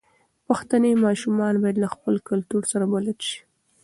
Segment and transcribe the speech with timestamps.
[0.47, 3.37] پښتني ماشومان بايد له خپل کلتور سره بلد شي.